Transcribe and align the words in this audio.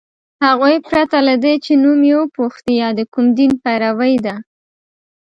هغوی 0.45 0.75
پرته 0.87 1.17
له 1.27 1.35
دې 1.43 1.53
چي 1.65 1.73
نوم 1.83 1.99
یې 2.09 2.15
وپوښتي 2.19 2.73
یا 2.81 2.89
د 2.99 3.01
کوم 3.13 3.25
دین 3.37 3.51
پیروۍ 3.63 4.15
ده 4.25 4.35